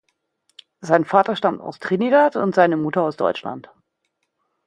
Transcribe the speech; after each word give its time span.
Sein 0.79 1.05
Vater 1.05 1.35
stammt 1.35 1.61
aus 1.61 1.77
Trinidad 1.77 2.35
und 2.35 2.55
seine 2.55 2.75
Mutter 2.75 3.03
aus 3.03 3.17
Deutschland. 3.17 3.69